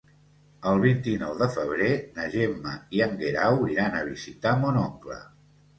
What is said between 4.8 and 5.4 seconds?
oncle.